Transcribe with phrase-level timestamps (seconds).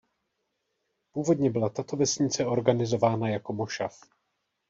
[1.11, 3.99] Původně byla tato vesnice organizována jako mošav.